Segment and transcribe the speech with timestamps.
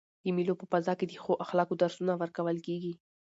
[0.23, 2.93] د مېلو په فضا کښي د ښو اخلاقو درسونه ورکول کیږي.